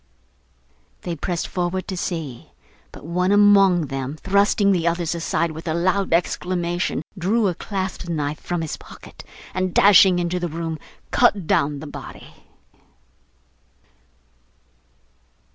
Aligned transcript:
They 1.01 1.15
pressed 1.15 1.47
forward 1.47 1.87
to 1.87 1.95
see; 1.95 2.53
but 2.91 3.05
one 3.05 3.31
among 3.31 3.85
them 3.85 4.17
thrusting 4.17 4.71
the 4.71 4.87
others 4.87 5.13
aside 5.13 5.51
with 5.51 5.67
a 5.67 5.75
loud 5.75 6.11
exclamation, 6.11 7.03
drew 7.15 7.47
a 7.47 7.53
clasp 7.53 8.09
knife 8.09 8.39
from 8.39 8.61
his 8.63 8.77
pocket, 8.77 9.23
and 9.53 9.75
dashing 9.75 10.17
into 10.17 10.39
the 10.39 10.49
room, 10.49 10.79
cut 11.11 11.45
down 11.45 11.81
the 11.81 11.85
body. 11.85 12.33